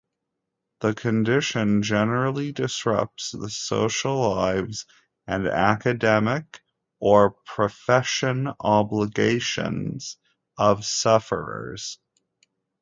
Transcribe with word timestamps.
The 0.79 0.95
condition 0.95 1.83
generally 1.83 2.51
disrupts 2.51 3.33
the 3.33 3.51
social 3.51 4.31
lives 4.33 4.87
and 5.27 5.47
academic 5.47 6.61
or 6.99 7.35
profession 7.45 8.51
obligations 8.59 10.17
of 10.57 10.83
sufferers. 10.85 11.99